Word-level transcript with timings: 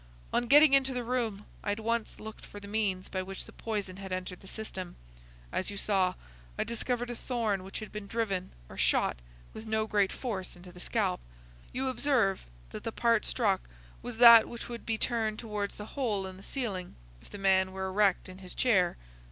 On 0.33 0.47
getting 0.47 0.73
into 0.73 0.95
the 0.95 1.03
room 1.03 1.45
I 1.63 1.73
at 1.73 1.79
once 1.79 2.19
looked 2.19 2.43
for 2.43 2.59
the 2.59 2.67
means 2.67 3.07
by 3.07 3.21
which 3.21 3.45
the 3.45 3.51
poison 3.51 3.97
had 3.97 4.11
entered 4.11 4.39
the 4.39 4.47
system. 4.47 4.95
As 5.51 5.69
you 5.69 5.77
saw, 5.77 6.15
I 6.57 6.63
discovered 6.63 7.11
a 7.11 7.15
thorn 7.15 7.63
which 7.63 7.77
had 7.77 7.91
been 7.91 8.07
driven 8.07 8.49
or 8.67 8.79
shot 8.79 9.17
with 9.53 9.67
no 9.67 9.85
great 9.85 10.11
force 10.11 10.55
into 10.55 10.71
the 10.71 10.79
scalp. 10.79 11.21
You 11.71 11.87
observe 11.87 12.47
that 12.71 12.83
the 12.83 12.91
part 12.91 13.25
struck 13.25 13.69
was 14.01 14.17
that 14.17 14.49
which 14.49 14.67
would 14.69 14.87
be 14.87 14.97
turned 14.97 15.37
towards 15.37 15.75
the 15.75 15.85
hole 15.93 16.25
in 16.25 16.35
the 16.35 16.41
ceiling 16.41 16.95
if 17.21 17.29
the 17.29 17.37
man 17.37 17.71
were 17.71 17.85
erect 17.85 18.27
in 18.27 18.39
his 18.39 18.55
chair. 18.55 18.97